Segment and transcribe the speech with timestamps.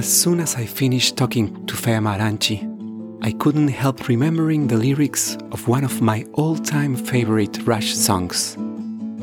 [0.00, 2.58] As soon as I finished talking to Fe Amaranci,
[3.20, 8.56] I couldn't help remembering the lyrics of one of my all time favorite Rush songs,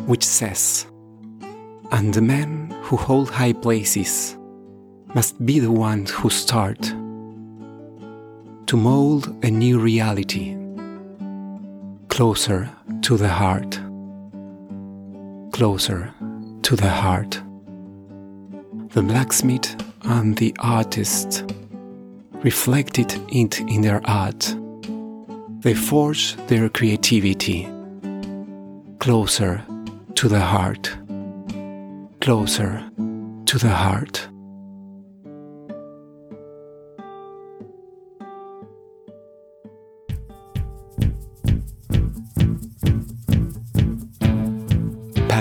[0.05, 0.85] which says,
[1.91, 4.37] And the men who hold high places
[5.15, 6.83] must be the ones who start
[8.67, 10.55] to mold a new reality
[12.09, 12.69] closer
[13.01, 13.79] to the heart,
[15.53, 16.13] closer
[16.61, 17.41] to the heart.
[18.89, 19.75] The blacksmith
[20.07, 21.43] and the artist
[22.43, 24.55] reflected it in their art.
[25.59, 27.67] They forge their creativity
[28.99, 29.63] closer
[30.15, 30.95] to the heart,
[32.21, 32.83] closer
[33.45, 34.27] to the heart.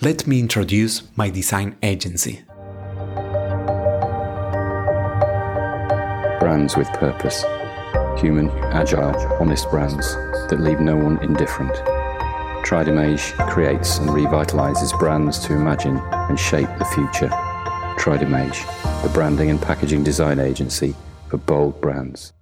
[0.00, 2.44] let me introduce my design agency.
[6.48, 7.44] brands with purpose.
[8.20, 10.14] Human, agile, honest brands
[10.48, 11.74] that leave no one indifferent.
[12.64, 17.28] Tridimage creates and revitalizes brands to imagine and shape the future.
[17.98, 18.64] Tridimage,
[19.02, 20.94] the branding and packaging design agency
[21.28, 22.32] for bold brands.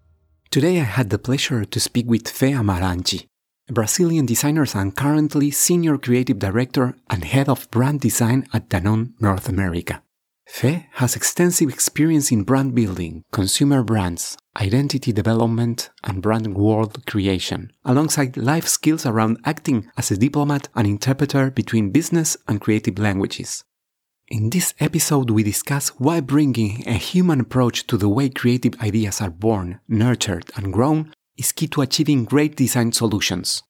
[0.51, 3.27] Today I had the pleasure to speak with Fe Amaranci, a
[3.69, 9.49] Brazilian designers and currently senior creative director and head of brand design at Danone North
[9.49, 10.03] America.
[10.47, 17.73] Fe has extensive experience in brand building, consumer brands, identity development, and brand world creation,
[17.85, 23.65] alongside life skills around acting as a diplomat and interpreter between business and creative languages.
[24.29, 29.21] In this episode, we discuss why bringing a human approach to the way creative ideas
[29.21, 33.63] are born, nurtured, and grown is key to achieving great design solutions.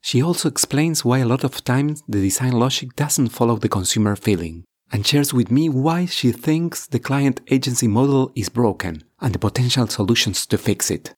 [0.00, 4.16] She also explains why a lot of times the design logic doesn't follow the consumer
[4.16, 9.34] feeling and shares with me why she thinks the client agency model is broken and
[9.34, 11.14] the potential solutions to fix it.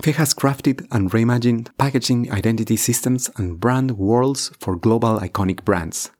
[0.00, 6.10] Fe has crafted and reimagined packaging identity systems and brand worlds for global iconic brands.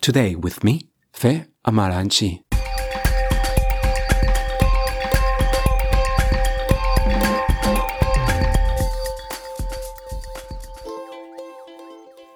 [0.00, 2.42] Today with me, Fe Amaranci.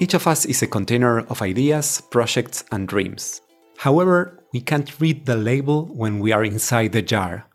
[0.01, 3.41] Each of us is a container of ideas, projects, and dreams.
[3.79, 7.47] However, we can't read the label when we are inside the jar.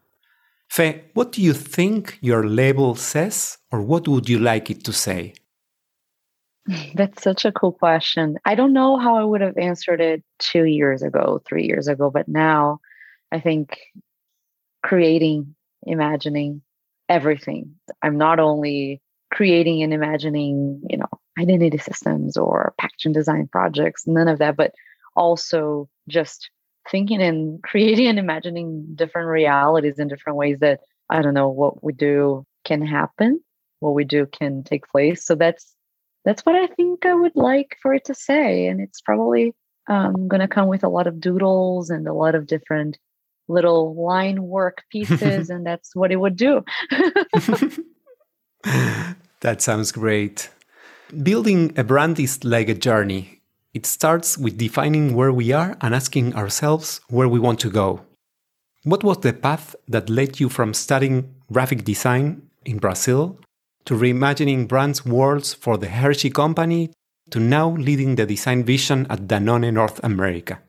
[0.69, 4.91] Fe, what do you think your label says, or what would you like it to
[4.91, 5.35] say?
[6.95, 8.37] That's such a cool question.
[8.43, 12.09] I don't know how I would have answered it two years ago, three years ago,
[12.09, 12.79] but now
[13.31, 13.77] I think
[14.83, 16.61] creating, imagining
[17.07, 17.75] everything.
[18.01, 19.01] I'm not only
[19.31, 21.09] creating and imagining, you know,
[21.39, 24.73] identity systems or packaging design projects, none of that, but
[25.15, 26.49] also just
[26.89, 31.83] thinking and creating and imagining different realities in different ways that I don't know what
[31.83, 33.41] we do can happen,
[33.79, 35.25] what we do can take place.
[35.25, 35.75] So that's
[36.25, 39.53] that's what I think I would like for it to say, and it's probably
[39.87, 42.97] um, going to come with a lot of doodles and a lot of different
[43.49, 46.63] little line work pieces, and that's what it would do.
[49.41, 50.49] that sounds great.
[51.21, 53.41] Building a brand is like a journey.
[53.73, 58.01] It starts with defining where we are and asking ourselves where we want to go.
[58.83, 63.39] What was the path that led you from studying graphic design in Brazil
[63.85, 66.91] to reimagining brands worlds for the Hershey company
[67.31, 70.59] to now leading the design vision at Danone North America?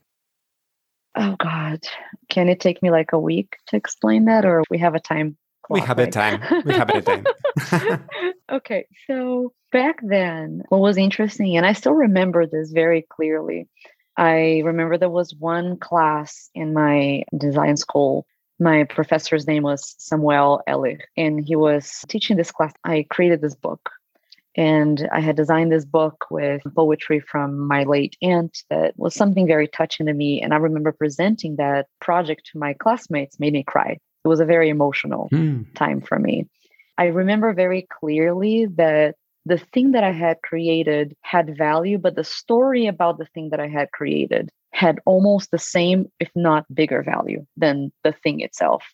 [1.16, 1.80] Oh God,
[2.28, 5.36] can it take me like a week to explain that, or we have a time?
[5.62, 6.08] Clock, we have right?
[6.08, 6.62] a time.
[6.64, 7.24] We have a time.
[8.52, 13.66] okay, so back then, what was interesting, and I still remember this very clearly.
[14.16, 18.24] I remember there was one class in my design school.
[18.60, 22.72] My professor's name was Samuel Ellich, and he was teaching this class.
[22.84, 23.90] I created this book,
[24.56, 29.44] and I had designed this book with poetry from my late aunt that was something
[29.44, 30.40] very touching to me.
[30.40, 33.98] And I remember presenting that project to my classmates, made me cry.
[34.24, 35.66] It was a very emotional mm.
[35.74, 36.46] time for me.
[36.96, 42.24] I remember very clearly that the thing that I had created had value, but the
[42.24, 47.02] story about the thing that I had created had almost the same, if not bigger
[47.02, 48.84] value than the thing itself.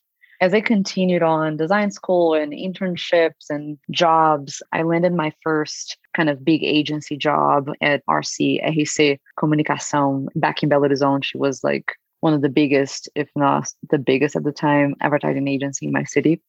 [0.41, 6.31] as I continued on design school and internships and jobs, I landed my first kind
[6.31, 11.25] of big agency job at RC, RC Comunicação back in Belo Horizonte.
[11.25, 15.47] She was like one of the biggest, if not the biggest at the time, advertising
[15.47, 16.41] agency in my city.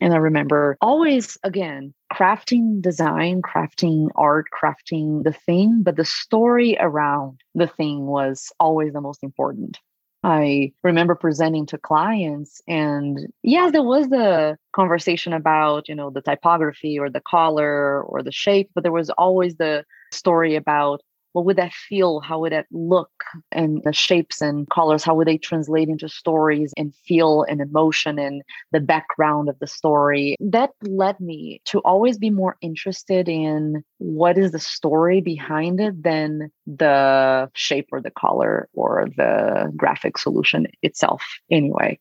[0.00, 6.76] And I remember always, again, crafting design, crafting art, crafting the thing, but the story
[6.80, 9.78] around the thing was always the most important.
[10.22, 16.22] I remember presenting to clients, and yes, there was the conversation about, you know, the
[16.22, 21.00] typography or the color or the shape, but there was always the story about
[21.36, 22.20] what would that feel?
[22.20, 23.10] How would that look?
[23.52, 28.18] And the shapes and colors, how would they translate into stories and feel and emotion
[28.18, 28.40] and
[28.72, 30.36] the background of the story?
[30.40, 36.02] That led me to always be more interested in what is the story behind it
[36.02, 41.98] than the shape or the color or the graphic solution itself, anyway.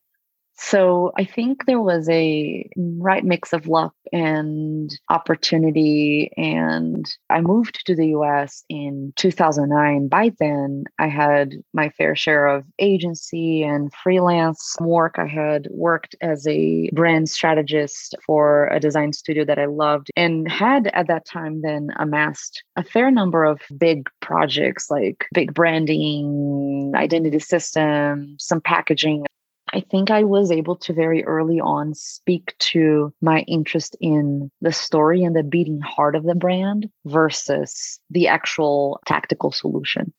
[0.58, 6.32] So I think there was a right mix of luck and opportunity.
[6.38, 10.08] And I moved to the US in 2009.
[10.08, 15.16] By then, I had my fair share of agency and freelance work.
[15.18, 20.50] I had worked as a brand strategist for a design studio that I loved and
[20.50, 26.94] had at that time then amassed a fair number of big projects like big branding,
[26.96, 29.26] identity system, some packaging
[29.76, 34.72] I think I was able to very early on speak to my interest in the
[34.72, 40.14] story and the beating heart of the brand versus the actual tactical solution.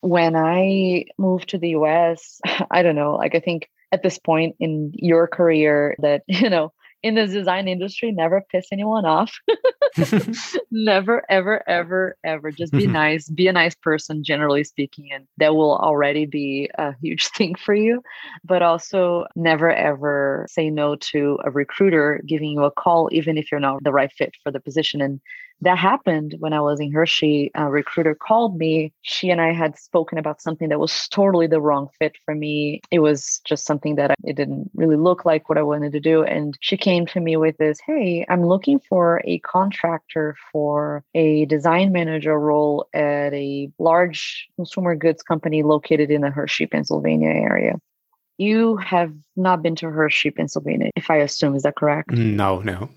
[0.00, 2.40] When I moved to the US,
[2.70, 6.72] I don't know, like I think at this point in your career that, you know,
[7.02, 9.32] in the design industry, never piss anyone off.
[10.70, 12.50] never, ever, ever, ever.
[12.50, 12.92] Just be mm-hmm.
[12.92, 17.54] nice, be a nice person, generally speaking, and that will already be a huge thing
[17.54, 18.02] for you.
[18.44, 23.50] But also, never, ever say no to a recruiter giving you a call, even if
[23.50, 25.00] you're not the right fit for the position.
[25.00, 25.20] And
[25.62, 27.50] that happened when I was in Hershey.
[27.54, 28.92] A recruiter called me.
[29.02, 32.80] She and I had spoken about something that was totally the wrong fit for me.
[32.90, 36.00] It was just something that I, it didn't really look like what I wanted to
[36.00, 36.22] do.
[36.22, 41.44] And she came to me with this Hey, I'm looking for a contractor for a
[41.46, 47.74] design manager role at a large consumer goods company located in the Hershey, Pennsylvania area.
[48.38, 51.54] You have not been to Hershey, Pennsylvania, if I assume.
[51.54, 52.10] Is that correct?
[52.12, 52.88] No, no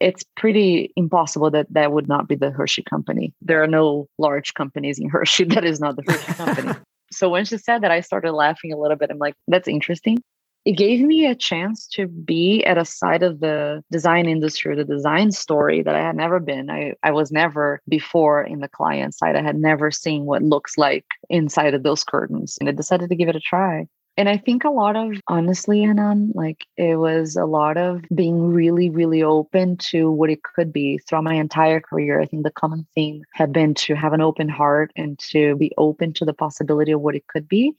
[0.00, 3.32] it's pretty impossible that that would not be the Hershey company.
[3.40, 6.72] There are no large companies in Hershey that is not the Hershey company.
[7.10, 9.10] so when she said that, I started laughing a little bit.
[9.10, 10.18] I'm like, that's interesting.
[10.64, 14.82] It gave me a chance to be at a side of the design industry, the
[14.82, 16.70] design story that I had never been.
[16.70, 19.36] I, I was never before in the client side.
[19.36, 22.58] I had never seen what looks like inside of those curtains.
[22.58, 23.86] And I decided to give it a try.
[24.18, 28.52] And I think a lot of, honestly, Anan, like it was a lot of being
[28.52, 32.20] really, really open to what it could be throughout my entire career.
[32.20, 35.70] I think the common theme had been to have an open heart and to be
[35.76, 37.74] open to the possibility of what it could be.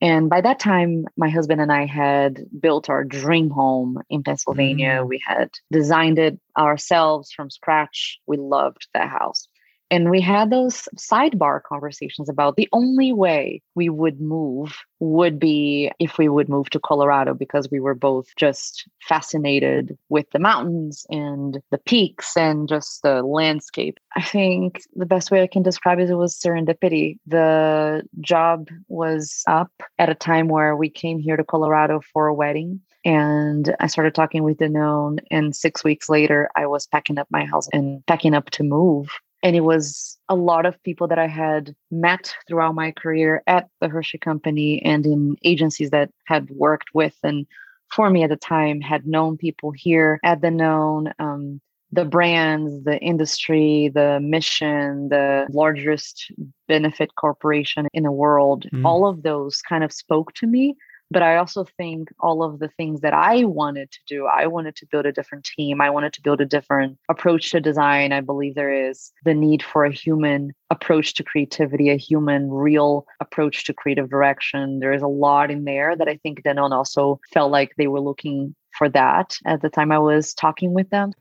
[0.00, 5.02] And by that time, my husband and I had built our dream home in Pennsylvania.
[5.02, 5.08] Mm.
[5.08, 8.18] We had designed it ourselves from scratch.
[8.26, 9.46] We loved that house.
[9.92, 15.92] And we had those sidebar conversations about the only way we would move would be
[15.98, 21.04] if we would move to Colorado because we were both just fascinated with the mountains
[21.10, 23.98] and the peaks and just the landscape.
[24.16, 27.18] I think the best way I can describe it was serendipity.
[27.26, 32.34] The job was up at a time where we came here to Colorado for a
[32.34, 35.18] wedding and I started talking with Danone.
[35.30, 39.10] And six weeks later, I was packing up my house and packing up to move.
[39.42, 43.68] And it was a lot of people that I had met throughout my career at
[43.80, 47.46] the Hershey Company and in agencies that had worked with and
[47.90, 51.12] for me at the time had known people here at Danone.
[51.18, 51.60] Um,
[51.94, 56.32] the brands, the industry, the mission, the largest
[56.66, 58.82] benefit corporation in the world, mm.
[58.82, 60.74] all of those kind of spoke to me
[61.12, 64.76] but I also think all of the things that I wanted to do, I wanted
[64.76, 65.80] to build a different team.
[65.80, 68.12] I wanted to build a different approach to design.
[68.12, 73.06] I believe there is the need for a human approach to creativity, a human, real
[73.20, 74.80] approach to creative direction.
[74.80, 78.00] There is a lot in there that I think Danone also felt like they were
[78.00, 81.12] looking for that at the time I was talking with them.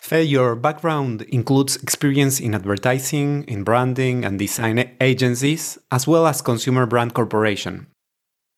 [0.00, 6.40] Fe, your background includes experience in advertising, in branding and design agencies, as well as
[6.40, 7.86] consumer brand corporation.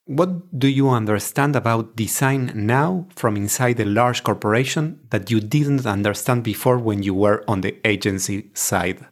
[0.05, 5.87] What do you understand about design now from inside a large corporation that you didn't
[5.87, 9.07] understand before when you were on the agency side?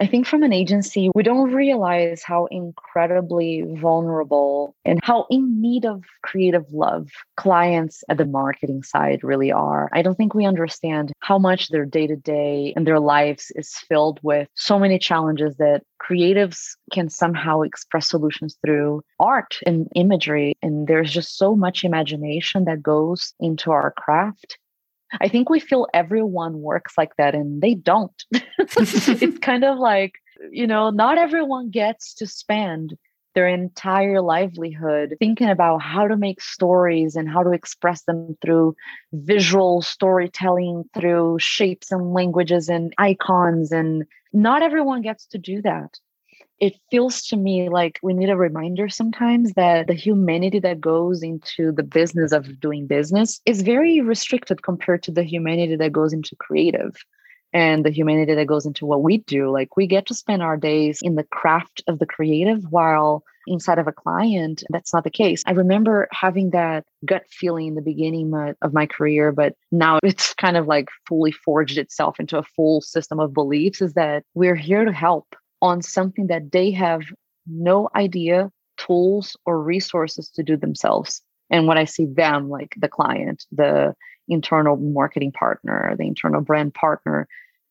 [0.00, 5.84] I think from an agency, we don't realize how incredibly vulnerable and how in need
[5.84, 9.88] of creative love clients at the marketing side really are.
[9.92, 13.74] I don't think we understand how much their day to day and their lives is
[13.88, 20.54] filled with so many challenges that creatives can somehow express solutions through art and imagery.
[20.62, 24.58] And there's just so much imagination that goes into our craft
[25.20, 28.24] I think we feel everyone works like that and they don't.
[28.58, 30.14] it's kind of like,
[30.50, 32.96] you know, not everyone gets to spend
[33.34, 38.74] their entire livelihood thinking about how to make stories and how to express them through
[39.12, 43.70] visual storytelling, through shapes and languages and icons.
[43.70, 45.98] And not everyone gets to do that
[46.60, 51.22] it feels to me like we need a reminder sometimes that the humanity that goes
[51.22, 56.12] into the business of doing business is very restricted compared to the humanity that goes
[56.12, 56.96] into creative
[57.52, 59.50] and the humanity that goes into what we do.
[59.50, 63.78] Like we get to spend our days in the craft of the creative while inside
[63.78, 65.42] of a client, that's not the case.
[65.46, 70.34] I remember having that gut feeling in the beginning of my career, but now it's
[70.34, 74.56] kind of like fully forged itself into a full system of beliefs is that we're
[74.56, 77.02] here to help on something that they have
[77.46, 81.22] no idea, tools, or resources to do themselves.
[81.50, 83.94] And when I see them, like the client, the
[84.28, 87.26] internal marketing partner, the internal brand partner,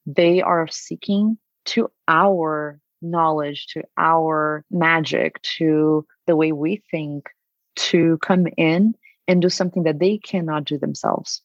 [0.06, 7.29] they are seeking to our knowledge, to our magic, to the way we think
[7.75, 8.96] to come in
[9.27, 11.41] and do something that they cannot do themselves.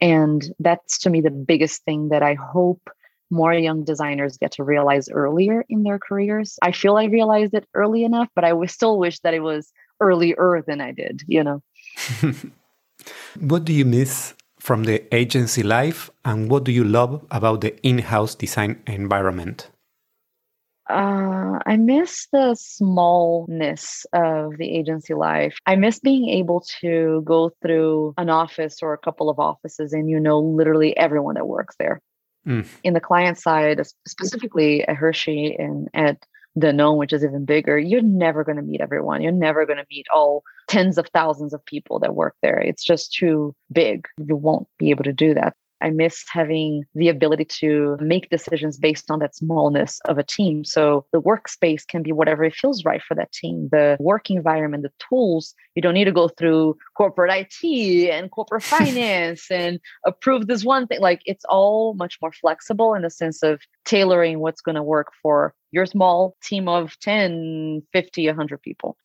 [0.00, 2.90] And that's to me the biggest thing that I hope
[3.30, 6.58] more young designers get to realize earlier in their careers.
[6.62, 10.62] I feel I realized it early enough, but I still wish that it was earlier
[10.66, 11.62] than I did, you know.
[13.40, 17.76] what do you miss from the agency life and what do you love about the
[17.82, 19.70] in-house design environment?
[20.88, 25.56] Uh, I miss the smallness of the agency life.
[25.64, 30.10] I miss being able to go through an office or a couple of offices and
[30.10, 32.00] you know literally everyone that works there.
[32.46, 32.66] Mm.
[32.82, 36.24] In the client side, specifically at Hershey and at
[36.58, 39.22] Danone, which is even bigger, you're never going to meet everyone.
[39.22, 42.58] You're never going to meet all tens of thousands of people that work there.
[42.58, 44.06] It's just too big.
[44.18, 45.54] You won't be able to do that.
[45.84, 50.64] I miss having the ability to make decisions based on that smallness of a team.
[50.64, 53.68] So the workspace can be whatever it feels right for that team.
[53.70, 57.30] The work environment, the tools, you don't need to go through corporate
[57.62, 61.00] IT and corporate finance and approve this one thing.
[61.00, 65.08] Like it's all much more flexible in the sense of tailoring what's going to work
[65.20, 68.96] for your small team of 10, 50, 100 people.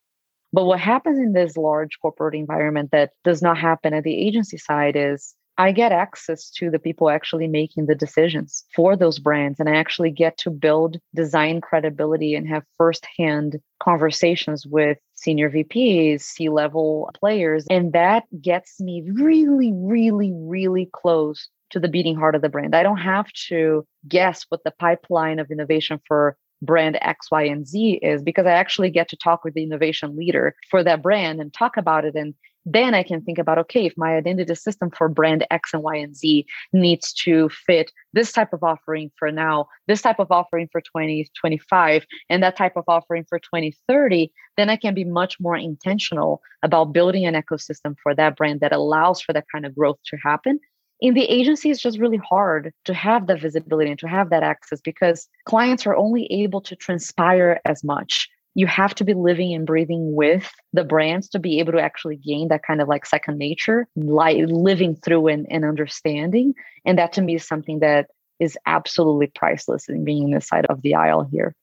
[0.53, 4.57] But what happens in this large corporate environment that does not happen at the agency
[4.57, 9.59] side is I get access to the people actually making the decisions for those brands.
[9.59, 16.21] And I actually get to build design credibility and have firsthand conversations with senior VPs,
[16.21, 17.65] C level players.
[17.69, 22.73] And that gets me really, really, really close to the beating heart of the brand.
[22.73, 27.67] I don't have to guess what the pipeline of innovation for brand X, Y, and
[27.67, 31.41] Z is because I actually get to talk with the innovation leader for that brand
[31.41, 32.33] and talk about it and
[32.65, 35.95] then I can think about okay, if my identity system for brand X and Y
[35.95, 40.67] and Z needs to fit this type of offering for now, this type of offering
[40.71, 45.57] for 2025, and that type of offering for 2030, then I can be much more
[45.57, 49.99] intentional about building an ecosystem for that brand that allows for that kind of growth
[50.05, 50.59] to happen.
[51.01, 54.43] In the agency, it's just really hard to have that visibility and to have that
[54.43, 58.27] access because clients are only able to transpire as much
[58.59, 62.17] you have to be living and breathing with the brands to be able to actually
[62.17, 66.53] gain that kind of like second nature, like living through and, and understanding.
[66.85, 70.65] And that to me is something that is absolutely priceless in being in the side
[70.65, 71.55] of the aisle here.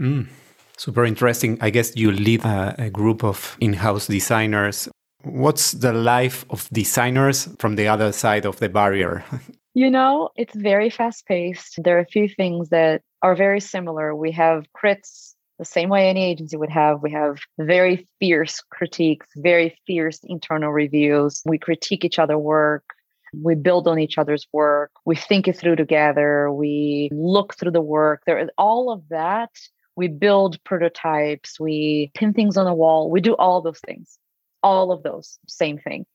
[0.00, 0.26] Mm,
[0.76, 1.56] super interesting.
[1.60, 4.88] I guess you lead a, a group of in house designers.
[5.22, 9.24] What's the life of designers from the other side of the barrier?
[9.76, 11.82] You know, it's very fast paced.
[11.82, 14.14] There are a few things that are very similar.
[14.14, 17.02] We have crits the same way any agency would have.
[17.02, 21.42] We have very fierce critiques, very fierce internal reviews.
[21.44, 22.84] We critique each other work.
[23.42, 24.92] We build on each other's work.
[25.04, 26.52] We think it through together.
[26.52, 28.22] We look through the work.
[28.26, 29.50] There is all of that.
[29.96, 31.58] We build prototypes.
[31.58, 33.10] We pin things on the wall.
[33.10, 34.18] We do all those things.
[34.62, 36.06] All of those, same thing.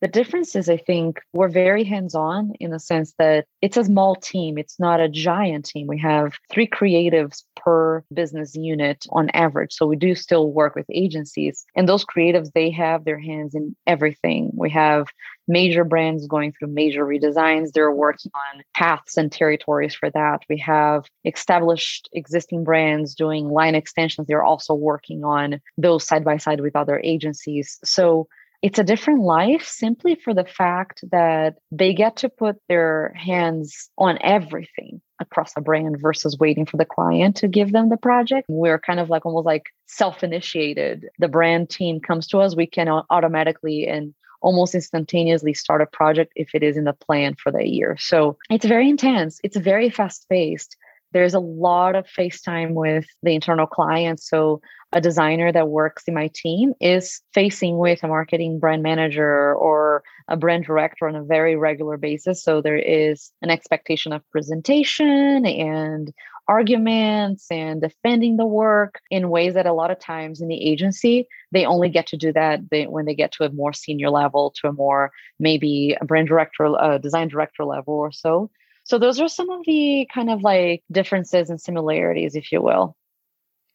[0.00, 3.84] The difference is, I think, we're very hands on in the sense that it's a
[3.84, 4.56] small team.
[4.56, 5.86] It's not a giant team.
[5.86, 9.74] We have three creatives per business unit on average.
[9.74, 11.64] So we do still work with agencies.
[11.76, 14.50] And those creatives, they have their hands in everything.
[14.54, 15.08] We have
[15.46, 17.72] major brands going through major redesigns.
[17.72, 20.42] They're working on paths and territories for that.
[20.48, 24.28] We have established existing brands doing line extensions.
[24.28, 27.78] They're also working on those side by side with other agencies.
[27.84, 28.28] So
[28.62, 33.90] it's a different life simply for the fact that they get to put their hands
[33.96, 38.46] on everything across a brand versus waiting for the client to give them the project.
[38.50, 41.06] We're kind of like almost like self initiated.
[41.18, 46.32] The brand team comes to us, we can automatically and almost instantaneously start a project
[46.34, 47.96] if it is in the plan for the year.
[47.98, 50.76] So it's very intense, it's very fast paced.
[51.12, 54.28] There's a lot of FaceTime with the internal clients.
[54.28, 54.60] So
[54.92, 60.02] a designer that works in my team is facing with a marketing brand manager or
[60.28, 62.42] a brand director on a very regular basis.
[62.42, 66.12] So there is an expectation of presentation and
[66.50, 71.28] arguments and defending the work in ways that a lot of times in the agency
[71.52, 74.66] they only get to do that when they get to a more senior level to
[74.66, 78.50] a more maybe a brand director a design director level or so
[78.82, 82.96] so those are some of the kind of like differences and similarities if you will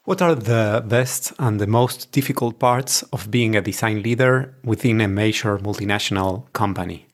[0.06, 5.02] what are the best and the most difficult parts of being a design leader within
[5.02, 7.08] a major multinational company?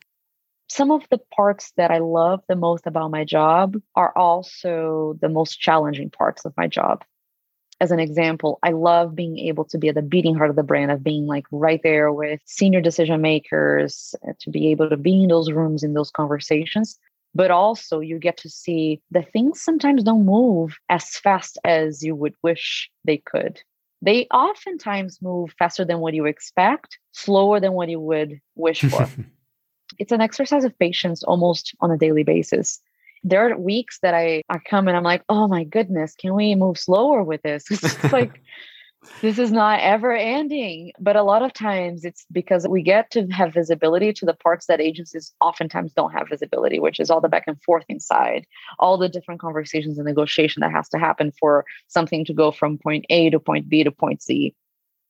[0.68, 5.30] Some of the parts that I love the most about my job are also the
[5.30, 7.04] most challenging parts of my job.
[7.80, 10.64] As an example, I love being able to be at the beating heart of the
[10.64, 14.98] brand, of being like right there with senior decision makers, uh, to be able to
[14.98, 17.00] be in those rooms, in those conversations
[17.34, 22.16] but also you get to see the things sometimes don't move as fast as you
[22.16, 23.62] would wish they could.
[24.02, 29.08] They oftentimes move faster than what you expect, slower than what you would wish for.
[30.00, 32.82] it's an exercise of patience almost on a daily basis.
[33.24, 36.56] There are weeks that I, I come and I'm like, oh my goodness, can we
[36.56, 37.66] move slower with this?
[37.72, 38.42] It's like
[39.22, 40.92] this is not ever ending.
[41.00, 44.68] But a lot of times it's because we get to have visibility to the parts
[44.68, 48.46] that agencies oftentimes don't have visibility, which is all the back and forth inside,
[48.80, 52.78] all the different conversations and negotiation that has to happen for something to go from
[52.78, 54.54] point A to point B to point Z.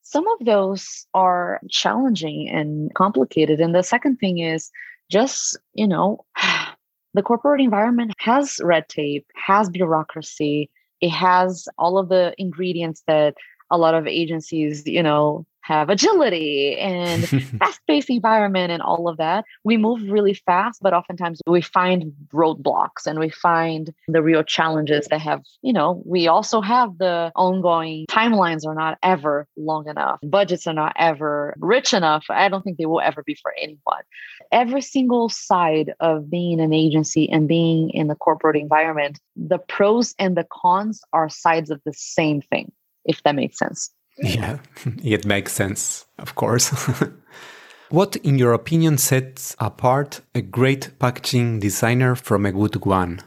[0.02, 3.60] Some of those are challenging and complicated.
[3.60, 4.70] And the second thing is
[5.10, 6.24] just, you know,
[7.14, 10.70] the corporate environment has red tape, has bureaucracy,
[11.02, 13.34] it has all of the ingredients that
[13.72, 19.44] a lot of agencies, you know, have agility and fast-paced environment and all of that.
[19.64, 25.06] We move really fast, but oftentimes we find roadblocks and we find the real challenges
[25.08, 30.18] that have, you know, we also have the ongoing timelines are not ever long enough.
[30.22, 32.26] Budgets are not ever rich enough.
[32.28, 34.02] I don't think they will ever be for anyone.
[34.50, 40.14] Every single side of being an agency and being in the corporate environment, the pros
[40.18, 42.72] and the cons are sides of the same thing
[43.04, 43.90] if that makes sense.
[44.18, 44.58] Yeah,
[45.02, 46.68] it makes sense, of course.
[47.90, 53.20] what, in your opinion, sets apart a great packaging designer from a good one?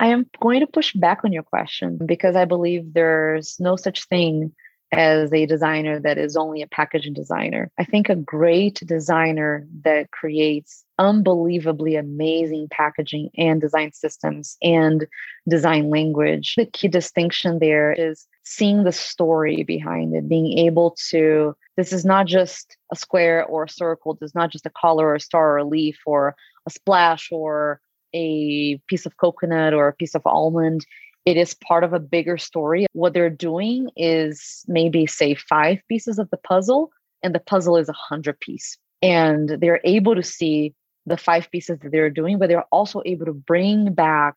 [0.00, 4.06] I am going to push back on your question because I believe there's no such
[4.08, 4.52] thing
[4.92, 7.70] as a designer that is only a packaging designer.
[7.78, 15.06] I think a great designer that creates unbelievably amazing packaging and design systems and
[15.48, 16.54] design language.
[16.56, 22.04] The key distinction there is seeing the story behind it, being able to, this is
[22.04, 25.20] not just a square or a circle, this is not just a color or a
[25.20, 27.80] star or a leaf or a splash or
[28.14, 30.86] a piece of coconut or a piece of almond
[31.24, 32.86] it is part of a bigger story.
[32.92, 36.90] What they're doing is maybe, say, five pieces of the puzzle,
[37.22, 38.76] and the puzzle is a hundred piece.
[39.00, 40.74] And they're able to see
[41.06, 44.34] the five pieces that they're doing, but they're also able to bring back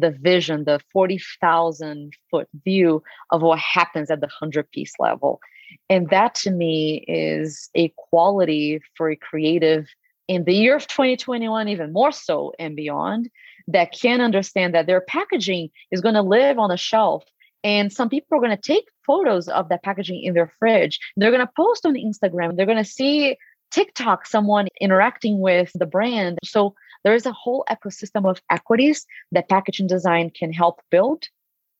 [0.00, 5.40] the vision, the 40,000 foot view of what happens at the 100 piece level.
[5.88, 9.86] And that to me is a quality for a creative
[10.26, 13.28] in the year of 2021, even more so and beyond,
[13.66, 17.24] that can understand that their packaging is going to live on a shelf
[17.62, 20.98] and some people are going to take photos of that packaging in their fridge.
[21.16, 22.56] They're going to post on instagram.
[22.56, 23.36] They're going to see
[23.70, 26.38] tiktok someone interacting with the brand.
[26.44, 31.24] So there is a whole ecosystem of equities that packaging design can help build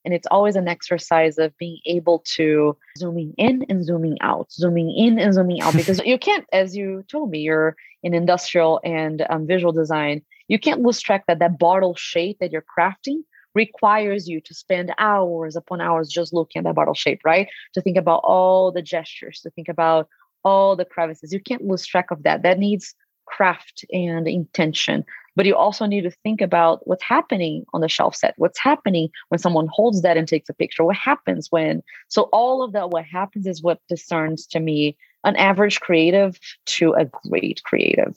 [0.04, 4.90] and it's always an exercise of being able to zooming in and zooming out zooming
[4.96, 9.26] in and zooming out because you can't as you told me you're in industrial and
[9.28, 13.22] um, visual design you can't lose track that that bottle shape that you're crafting
[13.54, 17.48] requires you to spend hours upon hours just looking at that bottle shape, right?
[17.74, 20.08] To think about all the gestures, to think about
[20.44, 21.32] all the crevices.
[21.32, 22.42] You can't lose track of that.
[22.42, 22.94] That needs
[23.30, 25.04] craft and intention.
[25.36, 29.08] But you also need to think about what's happening on the shelf set, what's happening
[29.28, 31.82] when someone holds that and takes a picture, what happens when.
[32.08, 36.92] So, all of that, what happens is what discerns to me an average creative to
[36.94, 38.16] a great creative.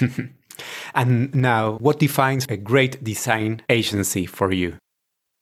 [0.94, 4.76] and now, what defines a great design agency for you?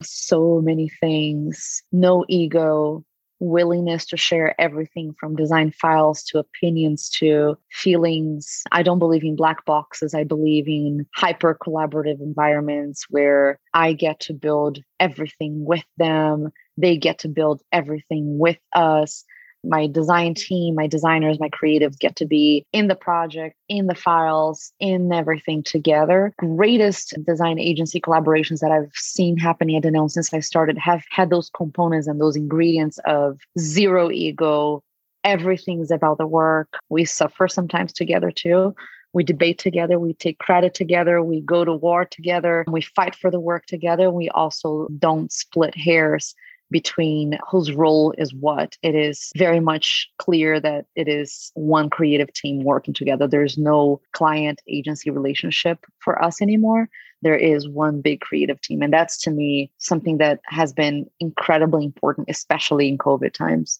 [0.02, 3.04] So many things no ego,
[3.42, 8.62] willingness to share everything from design files to opinions to feelings.
[8.70, 10.14] I don't believe in black boxes.
[10.14, 16.50] I believe in hyper collaborative environments where I get to build everything with them.
[16.76, 19.24] They get to build everything with us
[19.64, 23.94] my design team, my designers, my creatives get to be in the project, in the
[23.94, 26.32] files, in everything together.
[26.38, 31.30] Greatest design agency collaborations that I've seen happening at Danone since I started have had
[31.30, 34.82] those components and those ingredients of zero ego.
[35.24, 36.78] Everything's about the work.
[36.88, 38.74] We suffer sometimes together too.
[39.14, 43.30] We debate together, we take credit together, we go to war together, we fight for
[43.30, 44.10] the work together.
[44.10, 46.34] We also don't split hairs
[46.72, 48.76] between whose role is what.
[48.82, 53.28] It is very much clear that it is one creative team working together.
[53.28, 56.88] There's no client agency relationship for us anymore.
[57.20, 58.82] There is one big creative team.
[58.82, 63.78] And that's to me something that has been incredibly important, especially in COVID times.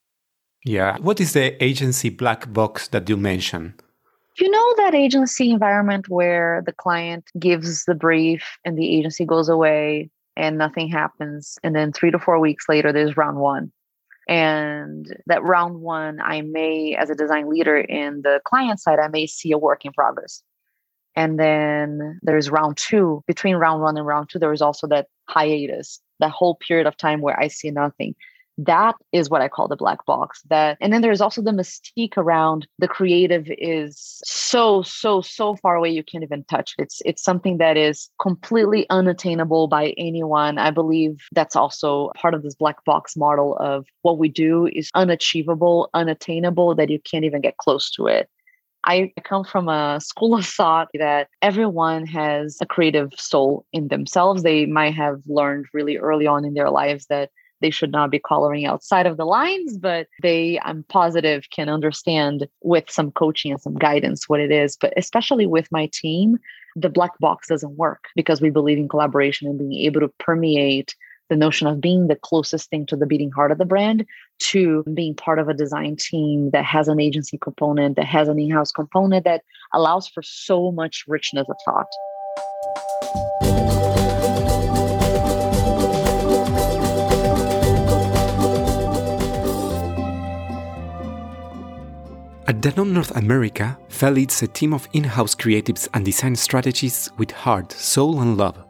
[0.65, 0.99] Yeah.
[0.99, 3.73] What is the agency black box that you mentioned?
[4.39, 9.49] You know that agency environment where the client gives the brief and the agency goes
[9.49, 11.59] away and nothing happens.
[11.63, 13.73] And then three to four weeks later, there's round one.
[14.29, 19.09] And that round one, I may, as a design leader in the client side, I
[19.09, 20.43] may see a work in progress.
[21.15, 23.23] And then there's round two.
[23.27, 26.97] Between round one and round two, there is also that hiatus, that whole period of
[26.97, 28.15] time where I see nothing
[28.59, 30.43] that is what I call the black box.
[30.51, 35.77] That and then there's also the mystique around the creative is so, so, so far
[35.77, 36.75] away you can't even touch.
[36.79, 40.59] It's it's something that is completely unattainable by anyone.
[40.59, 44.91] I believe that's also part of this black box model of what we do is
[44.95, 48.29] unachievable, unattainable, that you can't even get close to it.
[48.85, 54.43] I come from a school of thought that everyone has a creative soul in themselves.
[54.43, 57.31] They might have learned really early on in their lives that
[57.63, 62.47] they should not be coloring outside of the lines, but they, I'm positive, can understand
[62.63, 64.77] with some coaching and some guidance what it is.
[64.77, 66.39] But especially with my team,
[66.77, 70.95] the black box doesn't work because we believe in collaboration and being able to permeate
[71.29, 74.05] the notion of being the closest thing to the beating heart of the brand
[74.39, 78.39] to being part of a design team that has an agency component, that has an
[78.39, 83.32] in house component that allows for so much richness of thought.
[92.53, 97.11] At Danone North America, Fe leads a team of in house creatives and design strategists
[97.17, 98.63] with heart, soul, and love.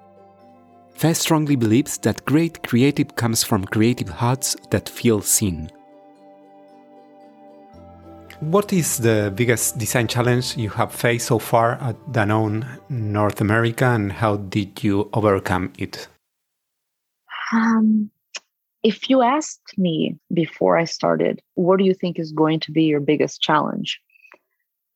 [0.94, 5.68] Fe strongly believes that great creative comes from creative hearts that feel seen.
[8.38, 13.86] What is the biggest design challenge you have faced so far at Danone North America,
[13.86, 16.06] and how did you overcome it?
[17.52, 18.12] Um,
[18.82, 22.84] if you asked me before I started, what do you think is going to be
[22.84, 24.00] your biggest challenge?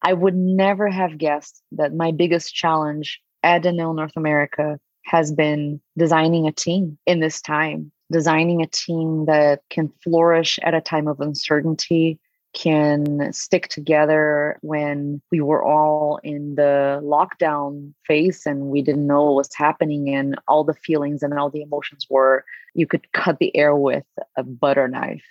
[0.02, 5.80] I would never have guessed that my biggest challenge at Danone North America has been
[5.96, 11.06] designing a team in this time, designing a team that can flourish at a time
[11.06, 12.18] of uncertainty,
[12.56, 19.24] can stick together when we were all in the lockdown phase and we didn't know
[19.24, 23.38] what was happening and all the feelings and all the emotions were you could cut
[23.38, 24.06] the air with
[24.38, 25.24] a butter knife.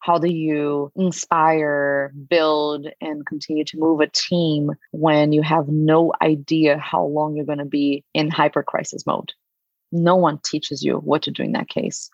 [0.00, 6.12] How do you inspire build and continue to move a team when you have no
[6.22, 9.32] idea how long you're going to be in hyper crisis mode?
[9.92, 12.10] No one teaches you what to do in that case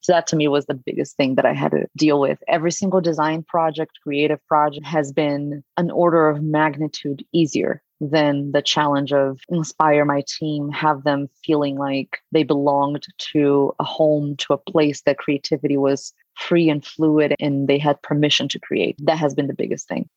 [0.00, 2.38] so that to me was the biggest thing that I had to deal with.
[2.48, 8.62] Every single design project, creative project has been an order of magnitude easier than the
[8.62, 14.54] challenge of inspire my team, have them feeling like they belonged to a home, to
[14.54, 18.96] a place that creativity was free and fluid and they had permission to create.
[19.04, 20.08] That has been the biggest thing.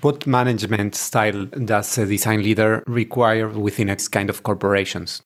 [0.00, 5.22] What management style does a design leader require within its kind of corporations?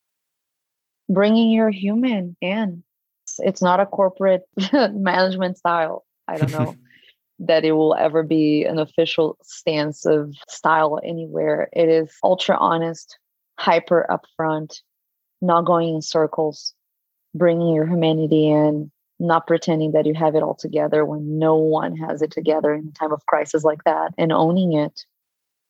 [1.09, 2.83] Bringing your human in,
[3.42, 6.05] it's not a corporate management style.
[6.29, 6.77] I don't know
[7.40, 11.68] that it will ever be an official stance of style anywhere.
[11.72, 13.18] It is ultra honest,
[13.59, 14.81] hyper upfront,
[15.42, 16.75] not going in circles,
[17.35, 21.96] bringing your humanity in, not pretending that you have it all together when no one
[21.96, 25.05] has it together in a time of crisis like that and owning it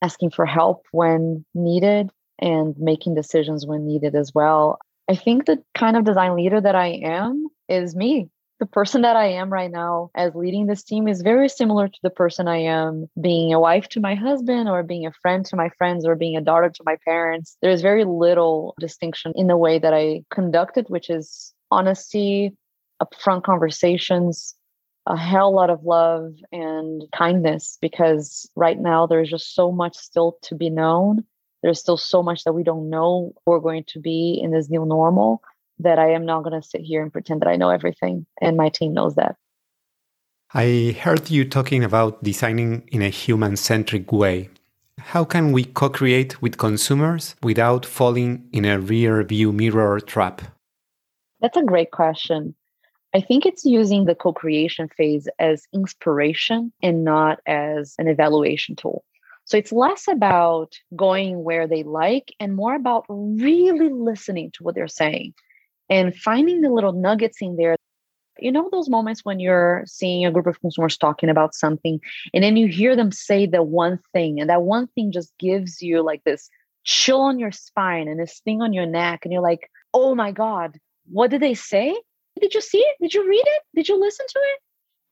[0.02, 5.62] asking for help when needed and making decisions when needed as well i think the
[5.74, 9.70] kind of design leader that i am is me the person that I am right
[9.70, 13.61] now as leading this team is very similar to the person I am being a
[13.61, 16.70] wife to my husband or being a friend to my friends or being a daughter
[16.70, 17.57] to my parents.
[17.61, 22.57] There's very little distinction in the way that I conduct it, which is honesty,
[23.02, 24.55] upfront conversations,
[25.07, 30.38] a hell lot of love and kindness because right now there's just so much still
[30.42, 31.24] to be known.
[31.62, 34.87] There's still so much that we don't know we're going to be in this new
[34.87, 35.42] normal
[35.79, 38.27] that I am not going to sit here and pretend that I know everything.
[38.41, 39.37] And my team knows that.
[40.55, 44.49] I heard you talking about designing in a human centric way.
[44.99, 50.43] How can we co create with consumers without falling in a rear view mirror trap?
[51.41, 52.55] That's a great question.
[53.15, 58.77] I think it's using the co creation phase as inspiration and not as an evaluation
[58.77, 59.05] tool.
[59.45, 64.75] So it's less about going where they like and more about really listening to what
[64.75, 65.35] they're saying
[65.88, 67.77] and finding the little nuggets in there.
[68.38, 72.01] You know those moments when you're seeing a group of consumers talking about something
[72.35, 75.81] and then you hear them say the one thing and that one thing just gives
[75.81, 76.51] you like this
[76.85, 80.33] chill on your spine and this thing on your neck and you're like oh my
[80.33, 80.79] god
[81.11, 81.96] what did they say?
[82.40, 82.96] Did you see it?
[83.01, 83.62] Did you read it?
[83.75, 84.61] Did you listen to it?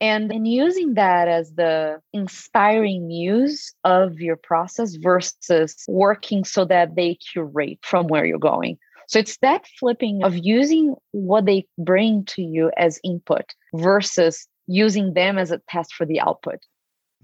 [0.00, 6.96] And and using that as the inspiring muse of your process versus working so that
[6.96, 8.76] they curate from where you're going
[9.08, 15.14] so it's that flipping of using what they bring to you as input versus using
[15.14, 16.60] them as a test for the output.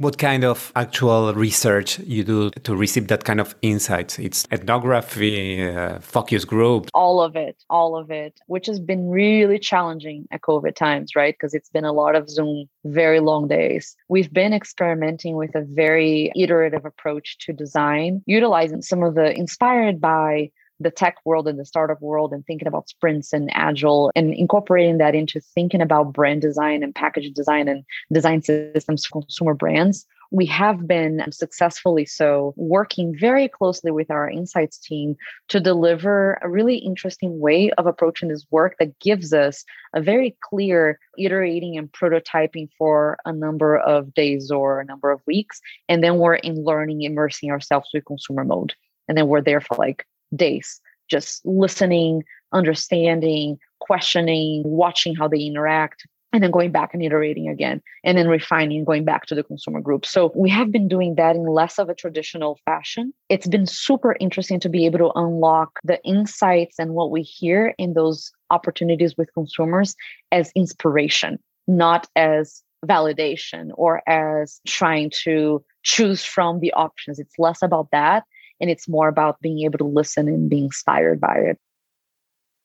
[0.01, 4.19] What kind of actual research you do to receive that kind of insights?
[4.19, 6.89] It's ethnography, uh, focus group.
[6.95, 11.35] All of it, all of it, which has been really challenging at COVID times, right?
[11.35, 13.95] Because it's been a lot of Zoom, very long days.
[14.09, 20.01] We've been experimenting with a very iterative approach to design, utilizing some of the inspired
[20.01, 24.35] by the tech world and the startup world and thinking about sprints and agile and
[24.35, 29.55] incorporating that into thinking about brand design and package design and design systems for consumer
[29.55, 35.17] brands we have been successfully so working very closely with our insights team
[35.49, 39.65] to deliver a really interesting way of approaching this work that gives us
[39.95, 45.21] a very clear iterating and prototyping for a number of days or a number of
[45.27, 45.61] weeks.
[45.89, 48.75] And then we're in learning immersing ourselves with consumer mode.
[49.09, 56.07] And then we're there for like days, just listening, understanding, questioning, watching how they interact,
[56.33, 59.81] and then going back and iterating again, and then refining, going back to the consumer
[59.81, 60.07] group.
[60.07, 63.13] So we have been doing that in less of a traditional fashion.
[63.29, 67.75] It's been super interesting to be able to unlock the insights and what we hear
[67.79, 69.97] in those opportunities with consumers
[70.31, 77.19] as inspiration, not as validation or as trying to choose from the options.
[77.19, 78.25] It's less about that
[78.61, 81.59] and it's more about being able to listen and be inspired by it.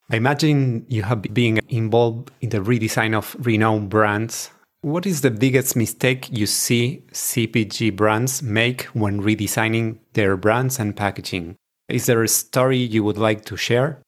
[0.09, 4.51] I imagine you have been involved in the redesign of renowned brands.
[4.81, 10.95] What is the biggest mistake you see CPG brands make when redesigning their brands and
[10.95, 11.55] packaging?
[11.89, 14.01] Is there a story you would like to share?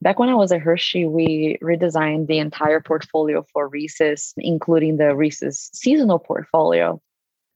[0.00, 5.14] Back when I was at Hershey, we redesigned the entire portfolio for Reese's, including the
[5.14, 7.00] Reese's seasonal portfolio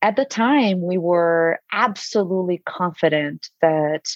[0.02, 4.08] at the time, we were absolutely confident that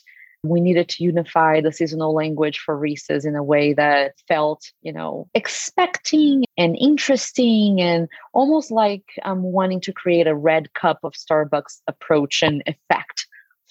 [0.44, 4.92] we needed to unify the seasonal language for Reese's in a way that felt, you
[4.92, 11.12] know, expecting and interesting and almost like um, wanting to create a red cup of
[11.12, 13.26] Starbucks approach and effect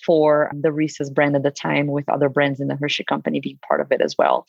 [0.05, 3.59] for the Reese's brand at the time, with other brands in the Hershey company being
[3.67, 4.45] part of it as well.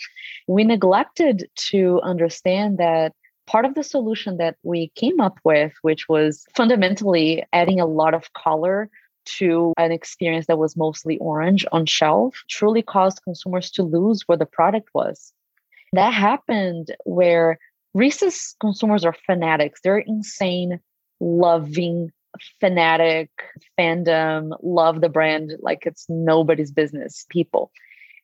[0.47, 3.13] We neglected to understand that
[3.53, 8.15] part of the solution that we came up with, which was fundamentally adding a lot
[8.15, 8.89] of color
[9.27, 14.39] to an experience that was mostly orange on shelf, truly caused consumers to lose where
[14.39, 15.35] the product was.
[15.93, 17.59] That happened where
[17.93, 19.81] Reese's consumers are fanatics.
[19.85, 20.81] They're insane,
[21.21, 22.11] loving,
[22.59, 23.29] fanatic
[23.79, 27.71] fandom, love the brand like it's nobody's business people.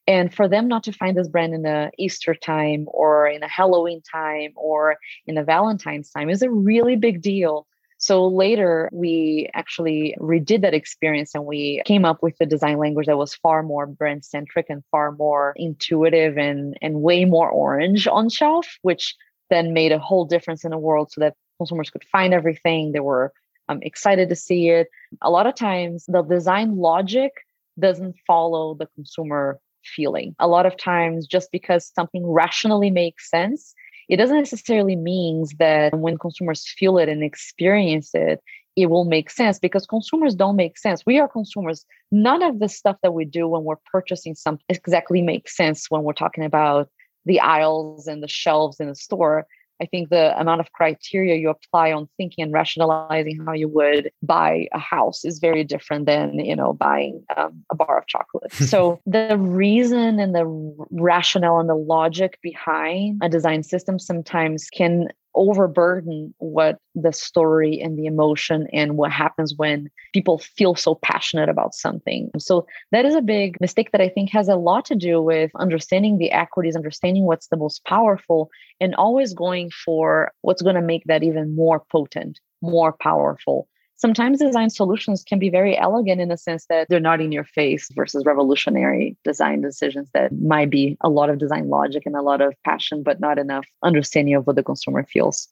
[0.08, 3.48] And for them not to find this brand in the Easter time or in a
[3.48, 7.66] Halloween time or in a Valentine's time is a really big deal.
[7.98, 13.06] So later, we actually redid that experience and we came up with a design language
[13.06, 18.06] that was far more brand centric and far more intuitive and, and way more orange
[18.06, 19.14] on shelf, which
[19.50, 22.92] then made a whole difference in the world so that consumers could find everything.
[22.92, 23.30] They were
[23.68, 24.88] um, excited to see it.
[25.20, 27.32] A lot of times, the design logic
[27.78, 29.60] doesn't follow the consumer
[29.94, 30.34] feeling.
[30.38, 33.74] A lot of times, just because something rationally makes sense,
[34.08, 38.40] it doesn't necessarily means that when consumers feel it and experience it,
[38.76, 41.04] it will make sense because consumers don't make sense.
[41.04, 41.84] We are consumers.
[42.12, 46.04] None of the stuff that we do when we're purchasing something exactly makes sense when
[46.04, 46.88] we're talking about
[47.26, 49.46] the aisles and the shelves in the store.
[49.80, 54.10] I think the amount of criteria you apply on thinking and rationalizing how you would
[54.22, 58.52] buy a house is very different than you know buying um, a bar of chocolate.
[58.52, 60.46] so the reason and the
[60.90, 67.96] rationale and the logic behind a design system sometimes can overburden what the story and
[67.96, 72.30] the emotion and what happens when people feel so passionate about something.
[72.38, 75.52] So that is a big mistake that I think has a lot to do with
[75.54, 80.82] understanding the equities, understanding what's the most powerful, and always going for what's going to
[80.82, 83.68] make that even more potent, more powerful
[83.98, 87.44] sometimes design solutions can be very elegant in the sense that they're not in your
[87.44, 92.22] face versus revolutionary design decisions that might be a lot of design logic and a
[92.22, 95.48] lot of passion, but not enough understanding of what the consumer feels.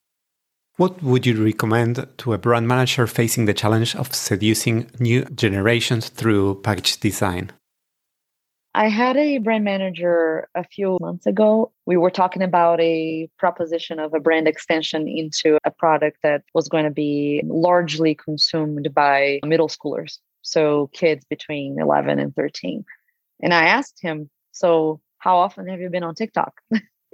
[0.77, 6.09] What would you recommend to a brand manager facing the challenge of seducing new generations
[6.09, 7.51] through package design?
[8.77, 11.73] I had a brand manager a few months ago.
[11.87, 16.69] We were talking about a proposition of a brand extension into a product that was
[16.69, 20.19] going to be largely consumed by middle schoolers.
[20.43, 22.85] So kids between 11 and 13.
[23.43, 26.61] And I asked him, So, how often have you been on TikTok?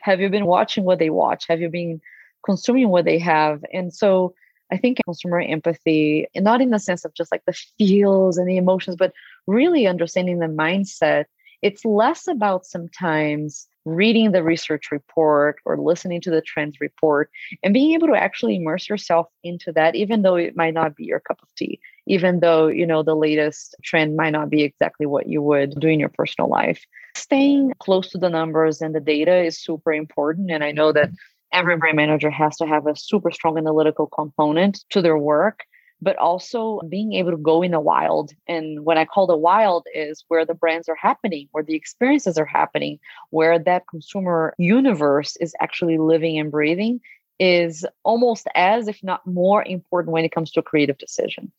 [0.00, 1.44] have you been watching what they watch?
[1.46, 2.00] Have you been
[2.42, 3.62] consuming what they have?
[3.70, 4.34] And so
[4.70, 8.48] I think consumer empathy, and not in the sense of just like the feels and
[8.48, 9.12] the emotions, but
[9.46, 11.24] really understanding the mindset.
[11.62, 17.30] It's less about sometimes reading the research report or listening to the trends report
[17.62, 21.04] and being able to actually immerse yourself into that, even though it might not be
[21.04, 25.06] your cup of tea, even though, you know, the latest trend might not be exactly
[25.06, 26.84] what you would do in your personal life.
[27.16, 30.50] Staying close to the numbers and the data is super important.
[30.50, 31.10] And I know that
[31.52, 35.64] every brand manager has to have a super strong analytical component to their work
[36.00, 38.32] but also being able to go in the wild.
[38.46, 42.38] And what i call the wild is where the brands are happening where the experiences
[42.38, 42.98] are happening
[43.30, 47.00] where that consumer universe is actually living and breathing
[47.38, 51.52] is almost as if not more important when it comes to a creative decision.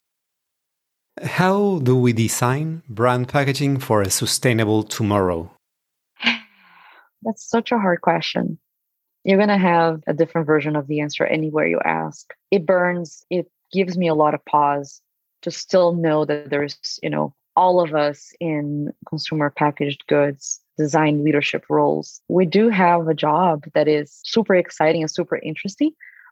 [1.24, 5.52] How do we design brand packaging for a sustainable tomorrow?
[7.24, 8.58] That's such a hard question
[9.30, 12.34] you're going to have a different version of the answer anywhere you ask.
[12.50, 15.02] It burns, it gives me a lot of pause
[15.44, 21.24] to still know that there's, you know, all of us in consumer packaged goods design
[21.24, 22.22] leadership roles.
[22.28, 25.92] We do have a job that is super exciting and super interesting,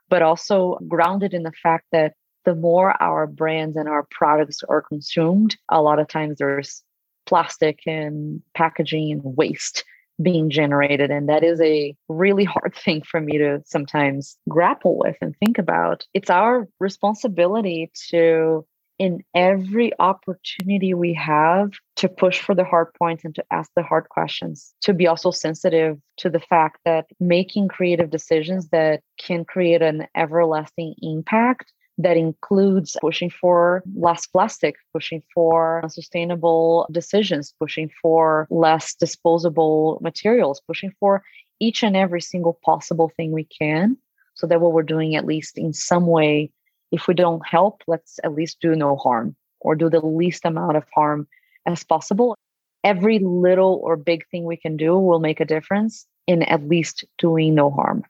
[0.10, 2.14] but also grounded in the fact that
[2.46, 6.82] the more our brands and our products are consumed, a lot of times there's
[7.28, 9.84] plastic and packaging and waste
[10.22, 11.12] being generated.
[11.12, 15.58] And that is a really hard thing for me to sometimes grapple with and think
[15.58, 16.06] about.
[16.14, 18.66] It's our responsibility to,
[19.00, 23.84] in every opportunity we have, to push for the hard points and to ask the
[23.84, 29.46] hard questions, to be also sensitive to the fact that making creative decisions that can
[29.46, 37.90] create an everlasting impact that includes pushing for less plastic, pushing for sustainable decisions, pushing
[38.02, 41.24] for less disposable materials, pushing for
[41.60, 43.98] each and every single possible thing we can.
[44.36, 46.52] So that what we're doing, at least in some way,
[46.92, 50.78] if we don't help, let's at least do no harm or do the least amount
[50.78, 51.28] of harm
[51.66, 52.36] as possible.
[52.84, 57.04] Every little or big thing we can do will make a difference in at least
[57.18, 58.04] doing no harm.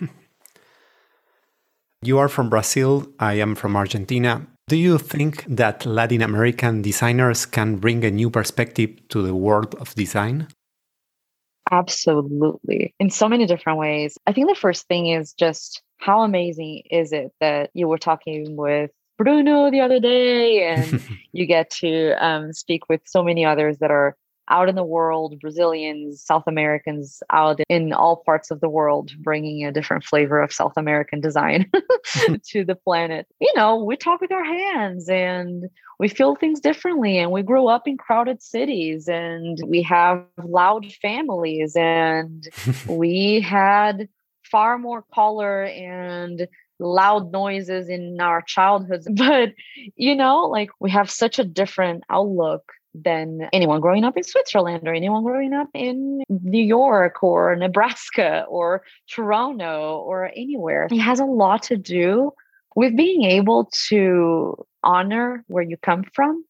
[2.06, 4.46] You are from Brazil, I am from Argentina.
[4.68, 9.74] Do you think that Latin American designers can bring a new perspective to the world
[9.76, 10.48] of design?
[11.70, 12.94] Absolutely.
[13.00, 14.18] In so many different ways.
[14.26, 18.54] I think the first thing is just how amazing is it that you were talking
[18.54, 23.78] with Bruno the other day and you get to um, speak with so many others
[23.78, 24.14] that are
[24.48, 29.64] out in the world, Brazilians, South Americans out in all parts of the world, bringing
[29.64, 31.70] a different flavor of South American design
[32.44, 33.26] to the planet.
[33.40, 37.68] You know, we talk with our hands and we feel things differently, and we grow
[37.68, 42.48] up in crowded cities, and we have loud families, and
[42.88, 44.08] we had
[44.42, 49.08] far more color and loud noises in our childhoods.
[49.10, 49.54] But,
[49.96, 54.86] you know, like we have such a different outlook than anyone growing up in Switzerland
[54.86, 60.88] or anyone growing up in New York or Nebraska or Toronto or anywhere.
[60.90, 62.32] It has a lot to do
[62.76, 66.44] with being able to honor where you come from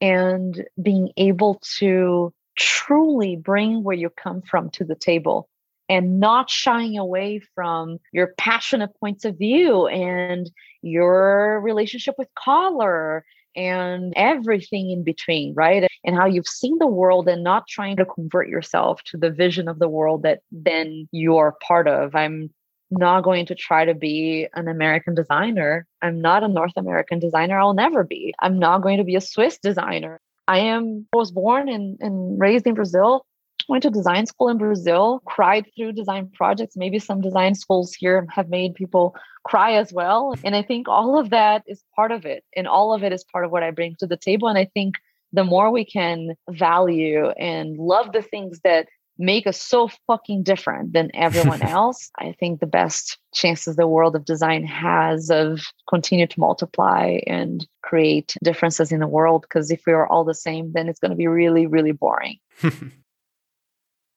[0.00, 5.48] and being able to truly bring where you come from to the table
[5.88, 13.24] and not shying away from your passionate points of view and your relationship with color
[13.56, 15.88] and everything in between, right?
[16.04, 19.68] And how you've seen the world and not trying to convert yourself to the vision
[19.68, 22.14] of the world that then you're part of.
[22.14, 22.50] I'm
[22.90, 25.86] not going to try to be an American designer.
[26.02, 27.58] I'm not a North American designer.
[27.58, 28.34] I'll never be.
[28.40, 30.20] I'm not going to be a Swiss designer.
[30.48, 33.24] I am I was born and, and raised in Brazil
[33.68, 36.76] went to design school in Brazil, cried through design projects.
[36.76, 40.34] Maybe some design schools here have made people cry as well.
[40.44, 42.44] And I think all of that is part of it.
[42.56, 44.48] And all of it is part of what I bring to the table.
[44.48, 44.96] And I think
[45.32, 48.88] the more we can value and love the things that
[49.18, 54.16] make us so fucking different than everyone else, I think the best chances the world
[54.16, 59.42] of design has of continue to multiply and create differences in the world.
[59.42, 62.38] Because if we are all the same, then it's going to be really, really boring.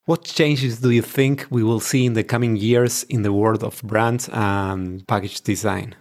[0.05, 3.63] What changes do you think we will see in the coming years in the world
[3.63, 5.95] of brands and package design?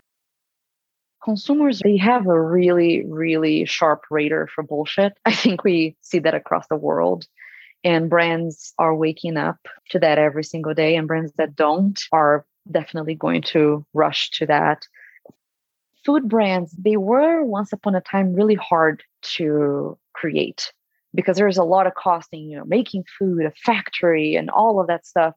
[1.24, 5.14] Consumers, they have a really, really sharp radar for bullshit.
[5.24, 7.26] I think we see that across the world.
[7.82, 9.56] And brands are waking up
[9.90, 10.96] to that every single day.
[10.96, 14.86] And brands that don't are definitely going to rush to that.
[16.04, 19.02] Food brands, they were once upon a time really hard
[19.36, 20.72] to create
[21.14, 24.88] because there's a lot of costing, you know, making food, a factory, and all of
[24.88, 25.34] that stuff.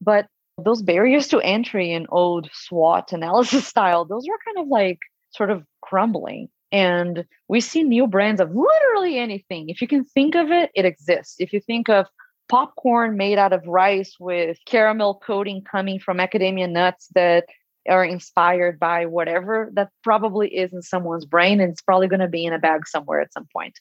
[0.00, 0.26] But
[0.62, 4.98] those barriers to entry in old SWOT analysis style, those are kind of like
[5.30, 6.48] sort of crumbling.
[6.72, 9.68] And we see new brands of literally anything.
[9.68, 11.36] If you can think of it, it exists.
[11.38, 12.06] If you think of
[12.48, 17.46] popcorn made out of rice with caramel coating coming from macadamia nuts that
[17.88, 22.28] are inspired by whatever, that probably is in someone's brain and it's probably going to
[22.28, 23.78] be in a bag somewhere at some point.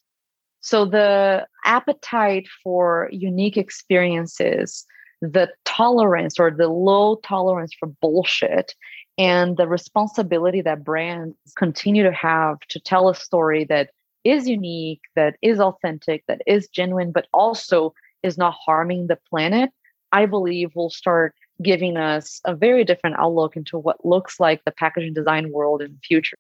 [0.66, 4.84] So the appetite for unique experiences,
[5.22, 8.74] the tolerance or the low tolerance for bullshit,
[9.16, 13.92] and the responsibility that brands continue to have to tell a story that
[14.24, 17.94] is unique, that is authentic, that is genuine, but also
[18.24, 19.70] is not harming the planet,
[20.12, 24.72] I believe will start giving us a very different outlook into what looks like the
[24.72, 26.38] packaging design world in the future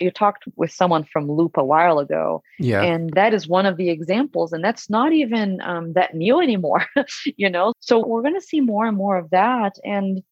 [0.00, 3.76] you talked with someone from Loop a while ago, yeah, and that is one of
[3.76, 6.86] the examples, and that's not even um, that new anymore,
[7.36, 7.72] you know.
[7.80, 10.22] So we're going to see more and more of that, and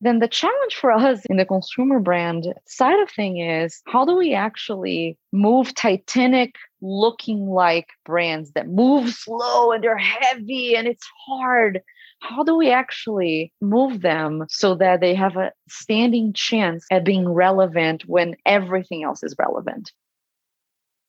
[0.00, 4.16] then the challenge for us in the consumer brand side of thing is how do
[4.16, 11.08] we actually move Titanic looking like brands that move slow and they're heavy and it's
[11.26, 11.82] hard
[12.20, 17.28] how do we actually move them so that they have a standing chance at being
[17.28, 19.92] relevant when everything else is relevant?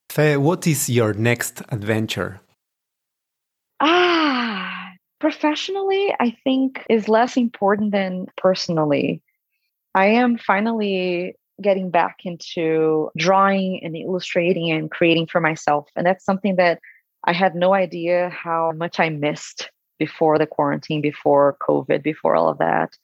[0.09, 2.41] Fe, what is your next adventure?
[3.79, 4.26] Ah,
[5.19, 9.21] professionally, I think is less important than personally.
[9.95, 15.87] I am finally getting back into drawing and illustrating and creating for myself.
[15.95, 16.79] And that's something that
[17.23, 22.49] I had no idea how much I missed before the quarantine, before COVID, before all
[22.49, 22.95] of that.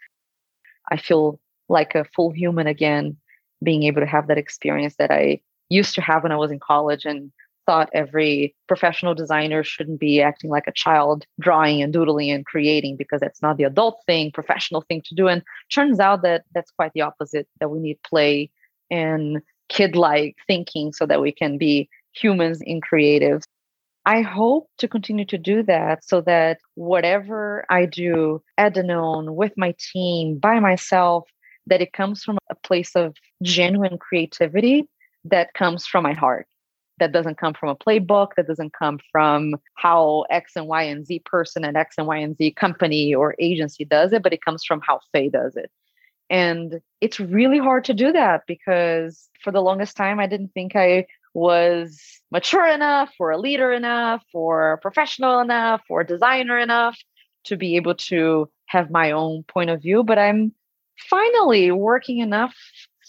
[0.92, 3.18] I feel like a full human again,
[3.64, 6.60] being able to have that experience that I used to have when I was in
[6.60, 7.32] college and
[7.66, 12.98] thought every professional designer shouldn't be acting like a child, drawing and doodling and creating
[12.98, 15.28] because that's not the adult thing, professional thing to do.
[15.28, 18.50] And turns out that that's quite the opposite, that we need play
[18.92, 23.44] and kid like thinking so that we can be humans in creative.
[24.06, 29.54] I hope to continue to do that so that whatever I do at Danone with
[29.56, 31.24] my team, by myself,
[31.68, 34.90] that it comes from a place of genuine creativity
[35.24, 36.48] that comes from my heart.
[37.00, 41.06] That doesn't come from a playbook, that doesn't come from how X and Y and
[41.06, 44.44] Z person at X and Y and Z company or agency does it, but it
[44.44, 45.72] comes from how Fe does it.
[46.30, 50.76] And it's really hard to do that because for the longest time, I didn't think
[50.76, 56.98] I was mature enough or a leader enough or professional enough or designer enough
[57.46, 60.54] to be able to have my own point of view but i'm
[61.10, 62.56] finally working enough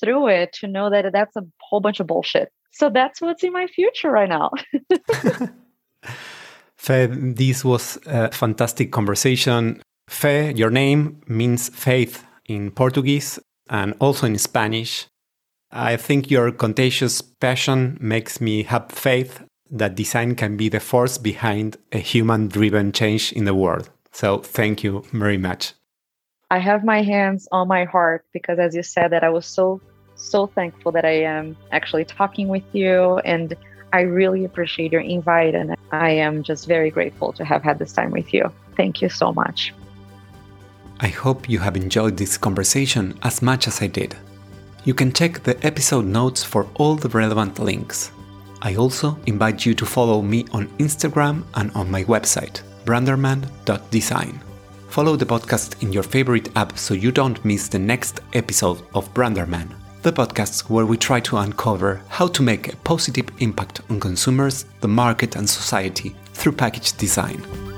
[0.00, 3.52] through it to know that that's a whole bunch of bullshit so that's what's in
[3.52, 4.50] my future right now
[6.84, 9.80] Fe, this was a fantastic conversation.
[10.06, 13.38] Fe, your name means faith in Portuguese
[13.70, 15.06] and also in Spanish.
[15.72, 21.16] I think your contagious passion makes me have faith that design can be the force
[21.16, 23.88] behind a human driven change in the world.
[24.12, 25.72] So thank you very much.
[26.50, 29.80] I have my hands on my heart because as you said that I was so
[30.24, 33.54] so thankful that I am actually talking with you and
[33.92, 37.92] I really appreciate your invite and I am just very grateful to have had this
[37.92, 38.50] time with you.
[38.76, 39.72] Thank you so much.
[41.00, 44.16] I hope you have enjoyed this conversation as much as I did.
[44.84, 48.10] You can check the episode notes for all the relevant links.
[48.62, 54.40] I also invite you to follow me on Instagram and on my website, branderman.design.
[54.88, 59.12] Follow the podcast in your favorite app so you don't miss the next episode of
[59.12, 59.74] Branderman,
[60.04, 64.66] the podcast where we try to uncover how to make a positive impact on consumers,
[64.82, 67.73] the market, and society through package design.